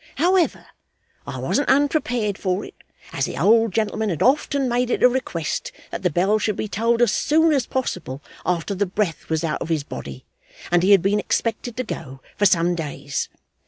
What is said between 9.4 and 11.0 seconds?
out of his body, and he